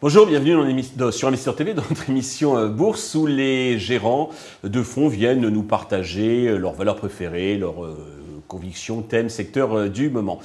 Bonjour, 0.00 0.26
bienvenue 0.26 0.82
dans, 0.96 1.12
sur 1.12 1.28
Investisseur 1.28 1.54
TV, 1.54 1.74
dans 1.74 1.84
notre 1.88 2.10
émission 2.10 2.56
euh, 2.56 2.66
Bourse, 2.66 3.14
où 3.14 3.26
les 3.26 3.78
gérants 3.78 4.30
de 4.64 4.82
fonds 4.82 5.06
viennent 5.06 5.48
nous 5.48 5.62
partager 5.62 6.48
euh, 6.48 6.56
leurs 6.56 6.72
valeurs 6.72 6.96
préférées, 6.96 7.56
leurs 7.56 7.84
euh, 7.84 8.42
convictions, 8.48 9.02
thèmes, 9.02 9.28
secteurs 9.28 9.88
du 9.88 10.10
moment. 10.10 10.40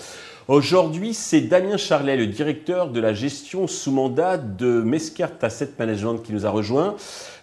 Aujourd'hui, 0.47 1.15
c'est 1.15 1.41
Damien 1.41 1.77
Charlet, 1.77 2.15
le 2.15 2.27
directeur 2.27 2.91
de 2.91 2.99
la 2.99 3.15
gestion 3.15 3.65
sous 3.65 3.91
mandat 3.91 4.37
de 4.37 4.81
Mescart 4.81 5.31
Asset 5.41 5.71
Management 5.79 6.19
qui 6.19 6.31
nous 6.31 6.45
a 6.45 6.51
rejoint. 6.51 6.95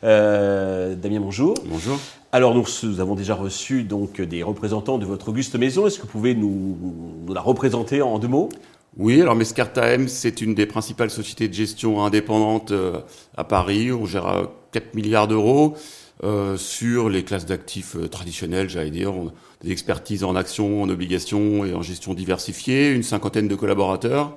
Damien, 0.03 1.21
bonjour. 1.21 1.55
Bonjour. 1.67 1.99
Alors, 2.35 2.53
nous, 2.53 3.01
avons 3.01 3.15
déjà 3.15 3.37
reçu 3.37 3.85
donc 3.85 4.21
des 4.21 4.43
représentants 4.43 4.99
de 4.99 5.07
votre 5.07 5.29
auguste 5.29 5.55
maison. 5.55 5.87
Est-ce 5.87 5.99
que 5.99 6.03
vous 6.03 6.09
pouvez 6.09 6.35
nous, 6.35 6.77
la 7.33 7.41
représenter 7.41 8.03
en 8.03 8.19
deux 8.19 8.27
mots? 8.27 8.49
Oui, 8.97 9.23
alors 9.23 9.37
Mescarta 9.37 9.87
M, 9.93 10.09
c'est 10.09 10.41
une 10.41 10.53
des 10.53 10.67
principales 10.67 11.11
sociétés 11.11 11.47
de 11.47 11.55
gestion 11.55 12.05
indépendantes 12.05 12.73
euh, 12.73 12.99
à 13.37 13.45
Paris. 13.45 13.93
On 13.93 14.05
gère 14.05 14.49
4 14.73 14.95
milliards 14.97 15.29
d'euros 15.29 15.77
euh, 16.25 16.57
sur 16.57 17.09
les 17.09 17.23
classes 17.23 17.47
d'actifs 17.47 17.95
euh, 17.95 18.09
traditionnelles, 18.09 18.69
j'allais 18.69 18.91
dire. 18.91 19.13
Des 19.63 19.71
expertises 19.71 20.25
en 20.25 20.35
actions, 20.35 20.83
en 20.83 20.89
obligations 20.89 21.65
et 21.65 21.73
en 21.73 21.83
gestion 21.83 22.15
diversifiée, 22.15 22.91
une 22.91 23.05
cinquantaine 23.05 23.47
de 23.47 23.55
collaborateurs. 23.55 24.37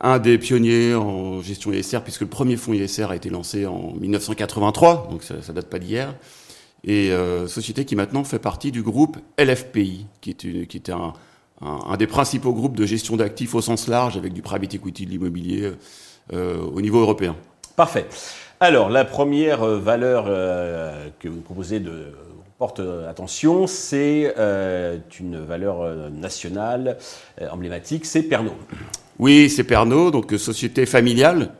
Un 0.00 0.18
des 0.18 0.38
pionniers 0.38 0.94
en 0.94 1.40
gestion 1.42 1.72
ISR, 1.72 2.00
puisque 2.02 2.22
le 2.22 2.26
premier 2.26 2.56
fonds 2.56 2.72
ISR 2.72 3.10
a 3.10 3.16
été 3.16 3.30
lancé 3.30 3.66
en 3.66 3.92
1983, 3.98 5.08
donc 5.10 5.22
ça, 5.22 5.40
ça 5.42 5.52
date 5.52 5.68
pas 5.68 5.78
d'hier. 5.78 6.14
Et 6.84 7.10
société 7.48 7.84
qui 7.84 7.96
maintenant 7.96 8.22
fait 8.22 8.38
partie 8.38 8.70
du 8.70 8.82
groupe 8.82 9.16
LFPI, 9.38 10.06
qui, 10.20 10.30
est 10.30 10.90
un, 10.90 11.96
des 11.96 12.06
principaux 12.06 12.52
groupes 12.52 12.76
de 12.76 12.86
gestion 12.86 13.16
d'actifs 13.16 13.54
au 13.56 13.60
sens 13.60 13.88
large, 13.88 14.16
avec 14.16 14.32
du 14.32 14.42
private 14.42 14.74
equity, 14.74 15.06
de 15.06 15.10
l'immobilier 15.10 15.72
euh, 16.32 16.58
au 16.60 16.80
niveau 16.80 17.00
européen. 17.00 17.36
Parfait. 17.76 18.06
Alors, 18.58 18.90
la 18.90 19.04
première 19.04 19.62
euh, 19.62 19.78
valeur 19.78 20.24
euh, 20.26 21.08
que 21.20 21.28
vous 21.28 21.40
proposez 21.40 21.78
de 21.78 22.14
porte 22.58 22.80
attention, 23.06 23.66
c'est 23.66 24.34
une 25.20 25.44
valeur 25.44 26.10
nationale 26.10 26.96
emblématique, 27.50 28.06
c'est 28.06 28.22
Pernod. 28.22 28.54
Oui, 29.18 29.48
c'est 29.48 29.64
Pernod, 29.64 30.12
donc 30.12 30.32
société 30.38 30.86
familiale. 30.86 31.52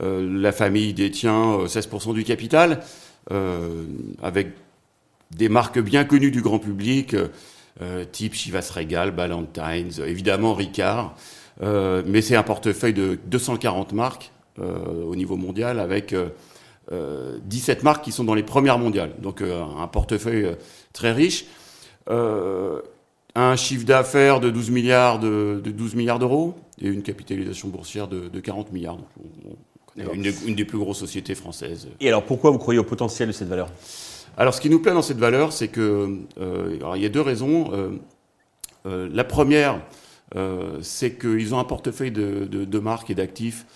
la 0.00 0.52
famille 0.52 0.94
détient 0.94 1.64
16% 1.66 2.14
du 2.14 2.24
capital, 2.24 2.82
avec 4.22 4.48
des 5.30 5.48
marques 5.48 5.78
bien 5.78 6.04
connues 6.04 6.30
du 6.30 6.42
grand 6.42 6.58
public. 6.58 7.14
Euh, 7.80 8.04
type 8.04 8.34
Chivas 8.34 8.70
Regal, 8.74 9.12
Ballantines, 9.12 10.02
évidemment 10.04 10.52
Ricard. 10.52 11.14
Euh, 11.62 12.02
mais 12.06 12.20
c'est 12.20 12.36
un 12.36 12.42
portefeuille 12.42 12.92
de 12.92 13.18
240 13.26 13.92
marques 13.92 14.30
euh, 14.58 15.04
au 15.04 15.16
niveau 15.16 15.36
mondial 15.36 15.80
avec 15.80 16.14
17 16.90 17.84
marques 17.84 18.04
qui 18.04 18.12
sont 18.12 18.24
dans 18.24 18.34
les 18.34 18.42
premières 18.42 18.78
mondiales. 18.78 19.12
Donc 19.18 19.40
un 19.40 19.86
portefeuille 19.86 20.56
très 20.92 21.12
riche. 21.12 21.46
Un 23.34 23.56
chiffre 23.56 23.86
d'affaires 23.86 24.40
de 24.40 24.50
12 24.50 24.70
milliards 24.70 25.18
de, 25.18 25.60
12 25.64 25.94
milliards 25.94 26.18
d'euros 26.18 26.54
et 26.80 26.88
une 26.88 27.02
capitalisation 27.02 27.68
boursière 27.68 28.08
de, 28.08 28.40
40 28.40 28.72
milliards. 28.72 28.98
une, 29.96 30.32
une, 30.46 30.54
des 30.54 30.64
plus 30.64 30.78
grosses 30.78 30.98
sociétés 30.98 31.34
françaises. 31.34 31.88
Et 32.00 32.08
alors 32.08 32.24
pourquoi 32.24 32.50
vous 32.50 32.58
croyez 32.58 32.78
au 32.78 32.84
potentiel 32.84 33.28
de 33.28 33.32
cette 33.32 33.48
valeur? 33.48 33.68
Alors, 34.36 34.54
ce 34.54 34.60
qui 34.60 34.70
nous 34.70 34.80
plaît 34.80 34.94
dans 34.94 35.02
cette 35.02 35.18
valeur, 35.18 35.52
c'est 35.52 35.68
que 35.68 36.18
euh, 36.40 36.78
il 36.96 37.02
y 37.02 37.06
a 37.06 37.10
deux 37.10 37.20
raisons. 37.20 37.70
Euh, 37.72 37.90
euh, 38.86 39.08
la 39.12 39.24
première, 39.24 39.80
c'est 40.80 41.18
qu'ils 41.18 41.54
ont 41.54 41.58
un 41.58 41.64
portefeuille 41.64 42.10
de, 42.10 42.78
marques 42.78 43.10
et 43.10 43.14
d'actifs 43.14 43.66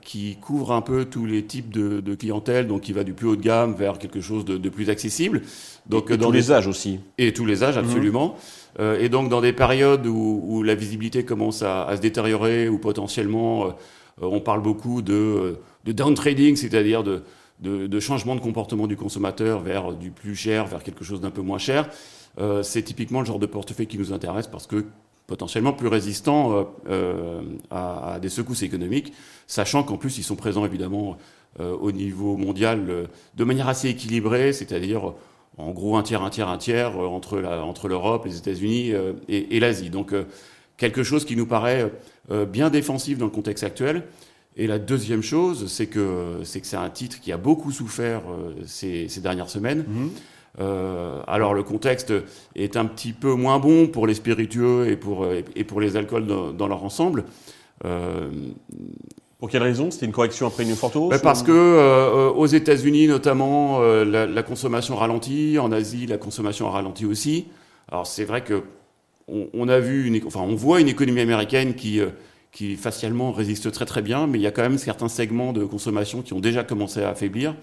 qui 0.00 0.36
couvre 0.36 0.72
un 0.72 0.80
peu 0.80 1.04
tous 1.04 1.26
les 1.26 1.44
types 1.44 1.70
de, 1.70 2.14
clientèle, 2.14 2.66
donc 2.66 2.82
qui 2.82 2.92
va 2.92 3.04
du 3.04 3.12
plus 3.12 3.26
haut 3.28 3.36
de 3.36 3.42
gamme 3.42 3.74
vers 3.74 3.98
quelque 3.98 4.20
chose 4.20 4.44
de, 4.44 4.68
plus 4.68 4.88
accessible. 4.88 5.42
Donc, 5.86 6.10
et, 6.10 6.16
dans 6.16 6.26
tous 6.26 6.32
les 6.32 6.52
âges 6.52 6.66
aussi. 6.66 7.00
Et 7.18 7.32
tous 7.34 7.44
les 7.44 7.62
âges, 7.62 7.76
absolument. 7.76 8.36
Mhm. 8.78 8.96
et 9.00 9.08
donc, 9.08 9.28
dans 9.28 9.42
des 9.42 9.52
périodes 9.52 10.06
où, 10.06 10.62
la 10.62 10.74
visibilité 10.74 11.24
commence 11.24 11.62
à, 11.62 11.94
se 11.94 12.00
détériorer, 12.00 12.68
ou 12.68 12.78
potentiellement, 12.78 13.74
on 14.20 14.40
parle 14.40 14.62
beaucoup 14.62 15.02
de, 15.02 15.58
de 15.84 15.92
downtrading, 15.92 16.56
c'est-à-dire 16.56 17.04
de, 17.04 17.22
de, 17.60 18.00
changement 18.00 18.34
de 18.34 18.40
comportement 18.40 18.86
du 18.86 18.96
consommateur 18.96 19.60
vers 19.60 19.92
du 19.92 20.10
plus 20.10 20.36
cher, 20.36 20.66
vers 20.66 20.82
quelque 20.82 21.04
chose 21.04 21.20
d'un 21.20 21.30
peu 21.30 21.42
moins 21.42 21.58
cher. 21.58 21.88
Euh, 22.38 22.62
c'est 22.62 22.82
typiquement 22.82 23.20
le 23.20 23.26
genre 23.26 23.38
de 23.38 23.46
portefeuille 23.46 23.86
qui 23.86 23.98
nous 23.98 24.12
intéresse 24.12 24.46
parce 24.46 24.66
que 24.66 24.84
potentiellement 25.28 25.72
plus 25.72 25.86
résistant 25.86 26.52
euh, 26.52 26.64
euh, 26.88 27.42
à, 27.70 28.18
des 28.20 28.28
secousses 28.28 28.62
économiques, 28.62 29.12
sachant 29.46 29.84
qu'en 29.84 29.96
plus 29.96 30.18
ils 30.18 30.24
sont 30.24 30.34
présents 30.34 30.66
évidemment 30.66 31.16
au 31.58 31.90
niveau 31.90 32.36
mondial 32.36 33.08
de 33.34 33.44
manière 33.44 33.66
assez 33.66 33.88
équilibrée, 33.88 34.52
c'est-à-dire 34.52 35.14
en 35.56 35.72
gros 35.72 35.96
un 35.96 36.04
tiers, 36.04 36.22
un 36.22 36.30
tiers, 36.30 36.48
un 36.48 36.58
tiers 36.58 36.96
entre, 36.96 37.40
la, 37.40 37.64
entre 37.64 37.88
l'Europe, 37.88 38.26
les 38.26 38.36
États-Unis 38.36 38.92
et, 39.28 39.56
et 39.56 39.58
l'Asie. 39.58 39.90
Donc 39.90 40.14
quelque 40.76 41.02
chose 41.02 41.24
qui 41.24 41.34
nous 41.34 41.46
paraît 41.46 41.90
bien 42.52 42.70
défensif 42.70 43.18
dans 43.18 43.24
le 43.24 43.32
contexte 43.32 43.64
actuel. 43.64 44.04
Et 44.58 44.66
la 44.66 44.80
deuxième 44.80 45.22
chose, 45.22 45.68
c'est 45.68 45.86
que 45.86 46.40
c'est 46.42 46.60
que 46.60 46.66
c'est 46.66 46.76
un 46.76 46.90
titre 46.90 47.20
qui 47.20 47.30
a 47.30 47.36
beaucoup 47.36 47.70
souffert 47.70 48.22
euh, 48.28 48.54
ces, 48.66 49.20
dernières 49.20 49.50
semaines. 49.50 49.84
Mhm. 49.88 50.10
Euh, 50.60 51.20
alors 51.26 51.54
le 51.54 51.62
contexte 51.62 52.12
est 52.56 52.76
un 52.76 52.84
petit 52.86 53.12
peu 53.12 53.34
moins 53.34 53.58
bon 53.58 53.86
pour 53.86 54.06
les 54.06 54.14
spiritueux 54.14 54.88
et 54.88 54.96
pour, 54.96 55.26
et 55.54 55.64
pour 55.64 55.80
les 55.80 55.96
alcools 55.96 56.26
dans, 56.26 56.66
leur 56.66 56.84
ensemble. 56.84 57.24
Euh, 57.84 58.28
pour 59.38 59.48
quelle 59.48 59.62
raison? 59.62 59.90
C'était 59.90 60.06
une 60.06 60.12
correction 60.12 60.48
après 60.48 60.64
une 60.64 60.74
forte 60.74 60.96
hausse 60.96 61.10
ben, 61.10 61.20
Parce 61.20 61.44
que 61.44 62.30
aux 62.30 62.46
États-Unis 62.46 63.06
notamment, 63.06 63.80
la, 63.80 64.42
consommation 64.42 64.96
ralentit. 64.96 65.58
En 65.58 65.70
Asie, 65.70 66.06
la 66.06 66.18
consommation 66.18 66.66
a 66.66 66.70
ralenti 66.70 67.06
aussi. 67.06 67.46
Alors 67.90 68.06
c'est 68.06 68.24
vrai 68.24 68.42
que 68.42 68.64
on, 69.28 69.68
a 69.68 69.78
vu, 69.78 70.06
une, 70.06 70.26
enfin 70.26 70.40
on 70.40 70.56
voit 70.56 70.80
une 70.80 70.88
économie 70.88 71.20
américaine 71.20 71.74
qui 71.74 72.00
qui 72.50 72.76
facialement 72.76 73.30
résiste 73.30 73.70
très 73.70 73.84
très 73.84 74.02
bien, 74.02 74.26
mais 74.26 74.38
il 74.38 74.42
y 74.42 74.46
a 74.46 74.50
quand 74.50 74.62
même 74.62 74.78
certains 74.78 75.08
segments 75.08 75.52
de 75.52 75.64
consommation 75.64 76.22
qui 76.22 76.32
ont 76.32 76.40
déjà 76.40 76.64
commencé 76.64 77.02
à 77.02 77.10
affaiblir, 77.10 77.54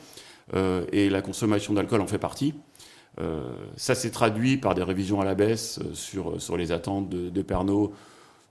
euh, 0.54 0.86
et 0.92 1.10
la 1.10 1.22
consommation 1.22 1.74
d'alcool 1.74 2.02
en 2.02 2.08
fait 2.08 2.20
partie. 2.20 2.54
Euh, 3.20 3.44
ça 3.78 3.96
s'est 3.96 4.12
traduit 4.12 4.58
par 4.58 4.76
des 4.76 4.84
révisions 4.84 5.22
à 5.22 5.26
la 5.26 5.36
baisse 5.36 5.80
euh, 5.80 5.94
sur, 5.94 6.42
sur 6.42 6.58
les 6.58 6.72
attentes 6.72 7.10
de, 7.10 7.30
de 7.30 7.42
Pernod 7.42 7.92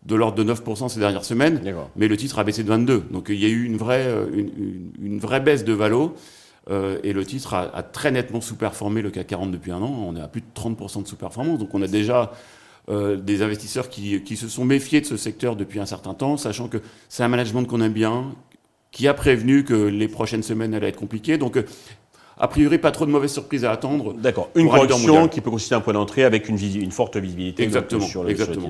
de 0.06 0.14
l'ordre 0.14 0.42
de 0.42 0.52
9% 0.52 0.88
ces 0.90 1.00
dernières 1.00 1.24
semaines, 1.24 1.62
mais 1.96 2.08
le 2.08 2.16
titre 2.18 2.38
a 2.38 2.44
baissé 2.44 2.62
de 2.62 2.68
22. 2.68 3.04
Donc 3.10 3.26
il 3.30 3.36
y 3.42 3.46
a 3.46 3.48
eu 3.48 3.64
une 3.64 3.78
vraie, 3.78 4.06
une, 4.34 4.92
une, 5.02 5.18
vraie 5.18 5.40
baisse 5.40 5.64
de 5.64 5.72
valo, 5.72 6.14
et 6.70 7.14
le 7.14 7.24
titre 7.24 7.54
a, 7.54 7.74
a, 7.74 7.82
très 7.82 8.10
nettement 8.10 8.42
sous-performé 8.42 9.00
le 9.00 9.10
CAC 9.10 9.28
40 9.28 9.50
depuis 9.50 9.72
un 9.72 9.80
an. 9.80 10.04
On 10.06 10.14
est 10.14 10.20
à 10.20 10.28
plus 10.28 10.42
de 10.42 10.46
30% 10.54 11.04
de 11.04 11.08
sous-performance, 11.08 11.58
donc 11.58 11.74
on 11.74 11.80
a 11.80 11.86
déjà 11.86 12.32
euh, 12.90 13.16
des 13.16 13.40
investisseurs 13.40 13.88
qui, 13.88 14.22
qui, 14.24 14.36
se 14.36 14.46
sont 14.46 14.66
méfiés 14.66 15.00
de 15.00 15.06
ce 15.06 15.16
secteur 15.16 15.56
depuis 15.56 15.80
un 15.80 15.86
certain 15.86 16.12
temps, 16.12 16.36
sachant 16.36 16.68
que 16.68 16.76
c'est 17.08 17.22
un 17.22 17.28
management 17.28 17.64
qu'on 17.64 17.80
aime 17.80 17.94
bien, 17.94 18.34
qui 18.90 19.08
a 19.08 19.14
prévenu 19.14 19.64
que 19.64 19.72
les 19.72 20.06
prochaines 20.06 20.42
semaines 20.42 20.74
allaient 20.74 20.90
être 20.90 20.98
compliquées. 20.98 21.38
Donc, 21.38 21.56
euh, 21.56 21.64
a 22.36 22.48
priori, 22.48 22.78
pas 22.78 22.90
trop 22.90 23.06
de 23.06 23.10
mauvaises 23.10 23.32
surprises 23.32 23.64
à 23.64 23.70
attendre. 23.70 24.14
D'accord. 24.14 24.50
Une 24.54 24.68
correction 24.68 25.28
qui 25.28 25.40
peut 25.40 25.50
constituer 25.50 25.76
un 25.76 25.80
point 25.80 25.92
d'entrée 25.92 26.24
avec 26.24 26.48
une, 26.48 26.58
une, 26.58 26.90
forte 26.90 27.16
visibilité 27.16 27.62
exactement, 27.62 28.06
sur 28.06 28.24
le, 28.24 28.30
exactement. 28.30 28.68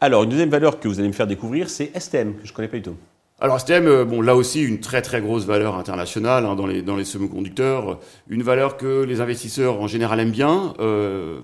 Alors, 0.00 0.24
une 0.24 0.30
deuxième 0.30 0.50
valeur 0.50 0.80
que 0.80 0.88
vous 0.88 0.98
allez 0.98 1.08
me 1.08 1.12
faire 1.12 1.26
découvrir, 1.28 1.70
c'est 1.70 1.92
STM, 1.98 2.34
que 2.34 2.44
je 2.44 2.52
ne 2.52 2.56
connais 2.56 2.68
pas 2.68 2.76
du 2.76 2.82
tout. 2.82 2.96
Alors 3.40 3.58
STM, 3.58 3.86
euh, 3.88 4.04
bon, 4.04 4.20
là 4.20 4.36
aussi, 4.36 4.62
une 4.62 4.78
très 4.78 5.02
très 5.02 5.20
grosse 5.20 5.46
valeur 5.46 5.76
internationale 5.76 6.44
hein, 6.44 6.54
dans 6.54 6.66
les, 6.66 6.82
dans 6.82 6.94
les 6.94 7.04
semi-conducteurs. 7.04 7.98
Une 8.28 8.42
valeur 8.42 8.76
que 8.76 9.02
les 9.02 9.20
investisseurs 9.20 9.80
en 9.80 9.88
général 9.88 10.20
aiment 10.20 10.30
bien. 10.30 10.74
Euh, 10.78 11.40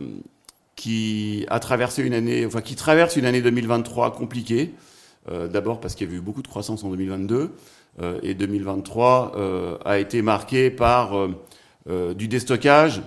qui 0.79 1.45
a 1.49 1.59
traversé 1.59 2.05
une 2.05 2.15
année, 2.15 2.47
enfin 2.47 2.61
qui 2.61 2.77
traverse 2.77 3.17
une 3.17 3.25
année 3.25 3.43
2023 3.43 4.13
compliquée. 4.13 4.71
Euh, 5.29 5.49
D'abord 5.49 5.81
parce 5.81 5.97
qu'il 5.97 6.09
y 6.09 6.13
a 6.13 6.15
eu 6.15 6.21
beaucoup 6.21 6.41
de 6.41 6.47
croissance 6.47 6.85
en 6.85 6.91
2022 6.91 7.37
euh, 7.37 7.49
et 8.23 8.35
2023 8.35 9.33
euh, 9.37 9.77
a 9.85 9.99
été 9.99 10.23
marqué 10.23 10.71
par 10.71 11.17
euh, 11.17 11.29
euh, 11.89 12.15
du 12.15 12.29
déstockage 12.29 13.03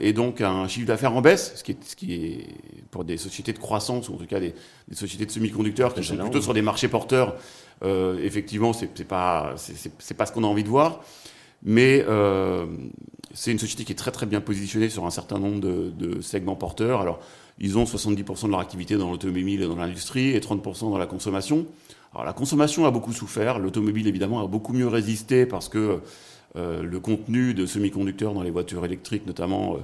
et 0.00 0.12
donc 0.12 0.42
un 0.42 0.68
chiffre 0.68 0.86
d'affaires 0.86 1.12
en 1.12 1.20
baisse, 1.20 1.54
ce 1.56 1.64
qui, 1.64 1.72
est, 1.72 1.84
ce 1.84 1.96
qui 1.96 2.14
est 2.14 2.46
pour 2.92 3.04
des 3.04 3.16
sociétés 3.16 3.52
de 3.52 3.58
croissance 3.58 4.08
ou 4.08 4.14
en 4.14 4.16
tout 4.16 4.26
cas 4.26 4.38
des, 4.38 4.54
des 4.86 4.94
sociétés 4.94 5.26
de 5.26 5.30
semi-conducteurs 5.32 5.92
qui 5.92 6.04
sont 6.04 6.16
plutôt 6.16 6.40
sur 6.40 6.54
des 6.54 6.62
marchés 6.62 6.86
porteurs. 6.86 7.34
effectivement, 7.82 8.72
c'est 8.72 9.02
pas 9.02 9.54
c'est 9.56 10.14
pas 10.16 10.24
ce 10.24 10.30
qu'on 10.30 10.44
a 10.44 10.46
envie 10.46 10.62
de 10.62 10.68
voir. 10.68 11.00
Mais 11.62 12.04
euh, 12.08 12.66
c'est 13.34 13.52
une 13.52 13.58
société 13.58 13.84
qui 13.84 13.92
est 13.92 13.96
très 13.96 14.12
très 14.12 14.26
bien 14.26 14.40
positionnée 14.40 14.88
sur 14.88 15.04
un 15.06 15.10
certain 15.10 15.38
nombre 15.38 15.60
de, 15.60 16.20
segments 16.20 16.56
porteurs. 16.56 17.00
Alors, 17.00 17.20
ils 17.58 17.78
ont 17.78 17.84
70% 17.84 18.46
de 18.46 18.50
leur 18.50 18.60
activité 18.60 18.96
dans 18.96 19.10
l'automobile 19.10 19.62
et 19.62 19.66
dans 19.66 19.76
l'industrie 19.76 20.30
et 20.30 20.40
30% 20.40 20.90
dans 20.90 20.98
la 20.98 21.06
consommation. 21.06 21.66
La 22.24 22.32
consommation 22.32 22.86
a 22.86 22.90
beaucoup 22.90 23.12
souffert. 23.12 23.58
L'automobile, 23.58 24.06
évidemment, 24.06 24.42
a 24.42 24.46
beaucoup 24.46 24.72
mieux 24.72 24.88
résisté 24.88 25.46
parce 25.46 25.68
que 25.68 26.00
le 26.54 27.00
contenu 27.00 27.52
de 27.52 27.66
semi-conducteurs 27.66 28.32
dans 28.32 28.42
les 28.42 28.50
voitures 28.50 28.84
électriques, 28.84 29.26
notamment, 29.26 29.76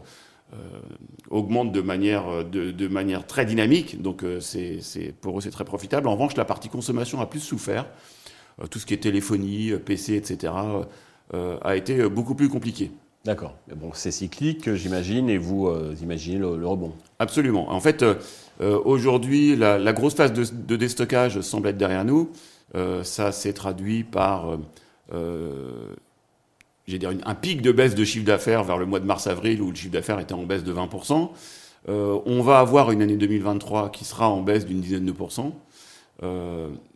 augmente 1.29 1.70
de 1.73 1.81
manière, 1.82 2.44
de, 2.44 2.88
manière 2.88 3.26
très 3.26 3.44
dynamique. 3.44 4.00
Donc, 4.00 4.25
pour 5.20 5.38
eux, 5.38 5.40
c'est 5.40 5.50
très 5.50 5.64
profitable. 5.64 6.08
En 6.08 6.12
revanche, 6.12 6.34
la 6.37 6.46
partie 6.46 6.70
consommation 6.70 7.20
a 7.20 7.26
plus 7.26 7.40
souffert. 7.40 7.87
tout 8.70 8.78
ce 8.78 8.87
qui 8.87 8.94
est 8.94 9.02
téléphonie, 9.02 9.73
PC, 9.85 10.14
etc., 10.14 10.55
a 11.35 11.76
été 11.76 12.08
beaucoup 12.08 12.35
plus 12.35 12.49
compliqué. 12.49 12.90
D'accord. 13.25 13.55
Bon, 13.77 13.91
c'est 13.95 14.11
cyclique, 14.11 14.75
j'imagine, 14.75 15.29
et 15.31 15.39
vous 15.39 15.71
imaginez 16.03 16.39
le, 16.39 16.67
rebond. 16.67 16.93
Absolument. 17.21 17.71
En 17.71 17.79
fait, 17.79 18.05
aujourd'hui, 18.61 19.55
la, 19.55 19.93
grosse 19.93 20.15
phase 20.15 20.33
de, 20.33 20.45
de, 20.45 20.75
déstockage 20.75 21.41
semble 21.41 21.69
être 21.69 21.79
derrière 21.79 22.05
nous. 22.05 22.31
Euh, 22.75 23.05
ça 23.05 23.33
s'est 23.33 23.53
traduit 23.53 24.03
par 24.03 24.59
euh, 25.13 25.95
dire 26.89 27.13
un 27.25 27.35
pic 27.35 27.61
de 27.61 27.71
baisse 27.71 27.95
de 27.95 28.05
chiffre 28.05 28.25
d'affaires 28.25 28.65
vers 28.65 28.79
le 28.79 28.87
mois 28.87 29.01
de 29.01 29.05
mars-avril 29.05 29.61
où 29.61 29.71
le 29.71 29.77
chiffre 29.77 29.93
d'affaires 29.93 30.19
était 30.21 30.33
en 30.33 30.45
baisse 30.45 30.65
de 30.65 30.73
20%. 30.73 31.31
Euh, 31.89 32.19
on 32.25 32.43
va 32.43 32.61
avoir 32.61 32.91
une 32.93 33.03
année 33.03 33.17
2023 33.17 33.91
qui 33.91 34.05
sera 34.05 34.29
en 34.29 34.41
baisse 34.41 34.65
d'une 34.65 34.81
dizaine 34.81 35.05
de 35.05 35.13
pourcents. 35.13 35.55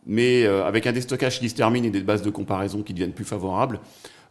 mais 0.05 0.45
avec 0.45 0.87
un 0.87 0.93
déstockage 0.93 1.39
qui 1.39 1.49
se 1.49 1.55
termine 1.55 1.85
et 1.85 1.89
des 1.89 2.01
bases 2.01 2.21
de 2.21 2.29
comparaison 2.29 2.81
qui 2.81 2.93
deviennent 2.93 3.13
plus 3.13 3.25
favorables, 3.25 3.79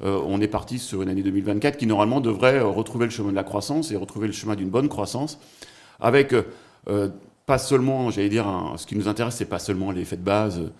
on 0.00 0.40
est 0.40 0.48
parti 0.48 0.78
sur 0.78 1.02
une 1.02 1.08
année 1.08 1.22
2024 1.22 1.76
qui 1.76 1.86
normalement 1.86 2.20
devrait 2.20 2.60
retrouver 2.60 3.06
le 3.06 3.10
chemin 3.10 3.30
de 3.30 3.36
la 3.36 3.44
croissance 3.44 3.90
et 3.92 3.96
retrouver 3.96 4.26
le 4.26 4.32
chemin 4.32 4.54
d'une 4.54 4.68
bonne 4.68 4.88
croissance, 4.88 5.38
avec 6.00 6.34
pas 7.46 7.58
seulement, 7.58 8.10
j'allais 8.10 8.28
dire, 8.28 8.46
ce 8.76 8.86
qui 8.86 8.96
nous 8.96 9.08
intéresse, 9.08 9.36
c'est 9.36 9.46
pas 9.46 9.58
seulement 9.58 9.90
l'effet 9.90 10.16
de 10.16 10.22
base 10.22 10.70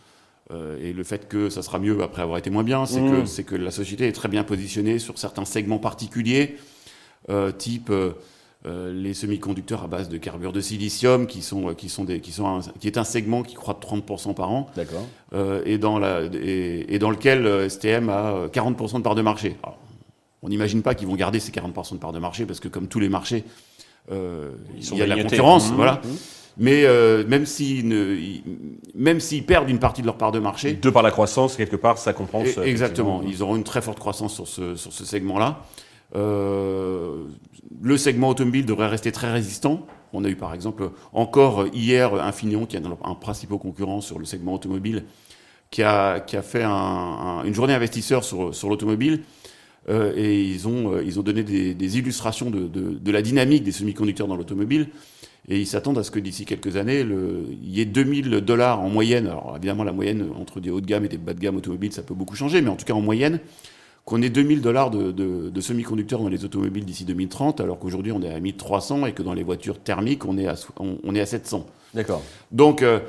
euh, 0.52 0.78
et 0.80 0.92
le 0.92 1.02
fait 1.02 1.28
que 1.28 1.50
ça 1.50 1.62
sera 1.62 1.78
mieux 1.78 2.00
après 2.02 2.22
avoir 2.22 2.38
été 2.38 2.50
moins 2.50 2.62
bien, 2.62 2.86
c'est 2.86 3.00
que, 3.00 3.40
mmh. 3.40 3.44
que 3.44 3.56
la 3.56 3.70
société 3.70 4.06
est 4.06 4.12
très 4.12 4.28
bien 4.28 4.44
positionnée 4.44 4.98
sur 4.98 5.18
certains 5.18 5.44
segments 5.44 5.78
particuliers, 5.78 6.56
euh, 7.30 7.50
type 7.50 7.90
euh, 7.90 8.12
les 8.66 9.14
semi-conducteurs 9.14 9.84
à 9.84 9.86
base 9.86 10.08
de 10.08 10.18
carbure 10.18 10.52
de 10.52 10.60
silicium, 10.60 11.26
qui, 11.26 11.42
sont, 11.42 11.74
qui, 11.74 11.88
sont 11.88 12.04
des, 12.04 12.20
qui, 12.20 12.32
sont 12.32 12.46
un, 12.46 12.60
qui 12.80 12.86
est 12.88 12.98
un 12.98 13.04
segment 13.04 13.42
qui 13.42 13.54
croît 13.54 13.78
de 13.80 13.86
30% 13.86 14.34
par 14.34 14.50
an, 14.50 14.68
et, 15.64 15.78
dans 15.78 15.98
la, 15.98 16.22
et, 16.32 16.98
dans 16.98 17.10
lequel 17.10 17.70
STM 17.70 18.08
a 18.08 18.46
40% 18.48 18.98
de 18.98 19.02
part 19.02 19.14
de 19.14 19.22
marché. 19.22 19.56
on 20.42 20.48
n'imagine 20.48 20.82
pas 20.82 20.94
qu'ils 20.94 21.06
vont 21.06 21.14
garder 21.14 21.38
ces 21.38 21.52
40% 21.52 21.92
de 21.92 21.98
part 21.98 22.12
de 22.12 22.18
marché, 22.18 22.44
parce 22.44 22.60
que 22.60 22.68
comme 22.68 22.88
tous 22.88 23.00
les 23.00 23.08
marchés, 23.08 23.44
il 24.10 24.14
y 24.96 25.02
a 25.02 25.04
de 25.04 25.10
la 25.10 25.22
concurrence. 25.22 25.70
Mmh. 25.70 25.74
voilà. 25.74 26.00
Mmh. 26.04 26.08
Mais 26.58 26.84
euh, 26.84 27.24
même 27.26 27.44
s'ils 27.44 28.42
même 28.94 29.20
s'ils 29.20 29.44
perdent 29.44 29.68
une 29.68 29.78
partie 29.78 30.00
de 30.00 30.06
leur 30.06 30.16
part 30.16 30.32
de 30.32 30.38
marché, 30.38 30.72
de 30.72 30.90
par 30.90 31.02
la 31.02 31.10
croissance 31.10 31.56
quelque 31.56 31.76
part, 31.76 31.98
ça 31.98 32.12
compense. 32.12 32.58
Exactement, 32.64 33.22
ils 33.26 33.42
auront 33.42 33.56
une 33.56 33.64
très 33.64 33.82
forte 33.82 33.98
croissance 33.98 34.34
sur 34.34 34.48
ce 34.48 34.74
sur 34.74 34.92
ce 34.92 35.04
segment-là. 35.04 35.62
Euh, 36.14 37.24
le 37.82 37.96
segment 37.96 38.28
automobile 38.28 38.64
devrait 38.66 38.86
rester 38.86 39.12
très 39.12 39.32
résistant. 39.32 39.86
On 40.12 40.24
a 40.24 40.28
eu 40.28 40.36
par 40.36 40.54
exemple 40.54 40.90
encore 41.12 41.66
hier 41.74 42.14
Infineon, 42.14 42.66
qui 42.66 42.76
est 42.76 42.82
un, 43.02 43.14
principal 43.14 43.58
concurrent 43.58 44.00
sur 44.00 44.18
le 44.18 44.24
segment 44.24 44.54
automobile, 44.54 45.04
qui 45.70 45.82
a, 45.82 46.20
qui 46.20 46.36
a 46.36 46.42
fait 46.42 46.62
un, 46.62 47.42
une 47.44 47.54
journée 47.54 47.74
investisseur 47.74 48.24
sur, 48.24 48.54
sur 48.54 48.68
l'automobile. 48.68 49.22
Euh, 49.88 50.12
et 50.16 50.42
ils 50.42 50.66
ont, 50.66 50.94
euh, 50.94 51.02
ils 51.04 51.20
ont 51.20 51.22
donné 51.22 51.42
des, 51.44 51.98
illustrations 51.98 52.50
de, 52.50 52.66
de, 52.66 53.12
la 53.12 53.22
dynamique 53.22 53.62
des 53.62 53.72
semi-conducteurs 53.72 54.26
dans 54.26 54.36
l'automobile. 54.36 54.88
Et 55.48 55.60
ils 55.60 55.66
s'attendent 55.66 55.98
à 55.98 56.02
ce 56.02 56.10
que 56.10 56.18
d'ici 56.18 56.44
quelques 56.44 56.76
années, 56.76 57.00
il 57.02 57.70
y 57.70 57.80
ait 57.80 57.84
2000 57.84 58.40
dollars 58.40 58.80
en 58.80 58.88
moyenne. 58.88 59.28
Alors 59.28 59.54
évidemment, 59.56 59.84
la 59.84 59.92
moyenne 59.92 60.28
entre 60.36 60.58
des 60.58 60.70
hauts 60.70 60.80
de 60.80 60.86
gamme 60.86 61.04
et 61.04 61.08
des 61.08 61.18
bas 61.18 61.34
de 61.34 61.40
gamme 61.40 61.56
automobiles, 61.56 61.92
ça 61.92 62.02
peut 62.02 62.14
beaucoup 62.14 62.34
changer, 62.34 62.60
mais 62.62 62.68
en 62.68 62.74
tout 62.74 62.84
cas 62.84 62.94
en 62.94 63.00
moyenne, 63.00 63.38
qu'on 64.06 64.22
ait 64.22 64.30
2000 64.30 64.62
dollars 64.62 64.90
de, 64.90 65.10
de, 65.10 65.50
de 65.50 65.60
semi-conducteurs 65.60 66.20
dans 66.20 66.28
les 66.28 66.44
automobiles 66.44 66.84
d'ici 66.84 67.04
2030, 67.04 67.60
alors 67.60 67.78
qu'aujourd'hui 67.80 68.12
on 68.12 68.22
est 68.22 68.32
à 68.32 68.38
1300 68.38 69.04
et 69.04 69.12
que 69.12 69.22
dans 69.22 69.34
les 69.34 69.42
voitures 69.42 69.80
thermiques, 69.80 70.24
on 70.24 70.38
est 70.38 70.46
à, 70.46 70.54
on, 70.78 71.14
est 71.14 71.20
à 71.20 71.26
700. 71.26 71.66
D'accord. 71.92 72.22
Donc, 72.52 72.82
euh, 72.82 73.00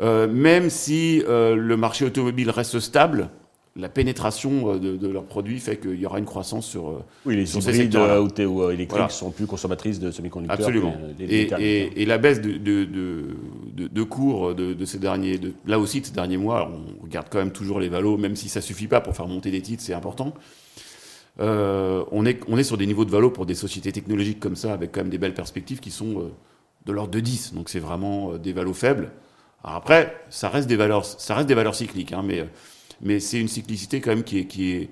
euh, 0.00 0.26
même 0.26 0.70
si 0.70 1.22
euh, 1.28 1.54
le 1.54 1.76
marché 1.76 2.06
automobile 2.06 2.48
reste 2.48 2.80
stable, 2.80 3.28
la 3.76 3.88
pénétration 3.88 4.74
euh, 4.74 4.78
de, 4.78 5.08
leurs 5.08 5.24
produits 5.24 5.60
fait 5.60 5.76
qu'il 5.76 6.00
y 6.00 6.06
aura 6.06 6.18
une 6.18 6.24
croissance 6.24 6.66
sur. 6.66 6.88
Euh, 6.88 7.04
oui, 7.24 7.36
les 7.36 7.56
hybrides 7.56 7.94
euh, 7.96 8.46
ou, 8.46 8.70
électriques 8.70 9.10
sont 9.10 9.30
plus 9.30 9.46
consommatrices 9.46 10.00
de 10.00 10.10
semi-conducteurs. 10.10 10.58
Absolument. 10.58 10.96
et, 11.20 12.04
la 12.06 12.18
baisse 12.18 12.40
de, 12.40 12.56
de, 12.56 14.02
cours 14.02 14.54
de, 14.54 14.84
ces 14.84 14.98
derniers, 14.98 15.40
là 15.66 15.78
aussi 15.78 16.00
de 16.00 16.06
ces 16.06 16.12
derniers 16.12 16.36
mois, 16.36 16.70
on 16.72 17.02
regarde 17.04 17.26
quand 17.30 17.38
même 17.38 17.52
toujours 17.52 17.80
les 17.80 17.88
valos, 17.88 18.16
même 18.16 18.36
si 18.36 18.48
ça 18.48 18.60
suffit 18.60 18.88
pas 18.88 19.00
pour 19.00 19.14
faire 19.14 19.28
monter 19.28 19.50
des 19.50 19.60
titres, 19.60 19.82
c'est 19.82 19.94
important. 19.94 20.32
on, 21.38 22.26
est, 22.26 22.40
on 22.48 22.58
est 22.58 22.64
sur 22.64 22.78
des 22.78 22.86
niveaux 22.86 23.04
de 23.04 23.10
valos 23.10 23.30
pour 23.30 23.46
des 23.46 23.54
sociétés 23.54 23.92
technologiques 23.92 24.40
comme 24.40 24.56
ça, 24.56 24.72
avec 24.72 24.92
quand 24.92 25.00
même 25.00 25.10
des 25.10 25.18
belles 25.18 25.34
perspectives 25.34 25.80
qui 25.80 25.90
sont 25.90 26.30
de 26.86 26.92
l'ordre 26.92 27.10
de 27.10 27.20
10. 27.20 27.54
Donc 27.54 27.68
c'est 27.68 27.80
vraiment 27.80 28.38
des 28.38 28.52
valos 28.52 28.74
faibles. 28.74 29.10
Alors 29.64 29.76
après, 29.76 30.16
ça 30.30 30.48
reste 30.48 30.68
des 30.68 30.76
valeurs, 30.76 31.04
ça 31.04 31.34
reste 31.34 31.48
des 31.48 31.54
valeurs 31.54 31.74
cycliques, 31.74 32.12
hein, 32.12 32.22
mais 32.24 32.46
mais 33.02 33.20
c'est 33.20 33.40
une 33.40 33.48
cyclicité 33.48 34.00
quand 34.00 34.10
même 34.10 34.24
qui 34.24 34.38
est, 34.38 34.44
qui 34.44 34.72
est, 34.72 34.90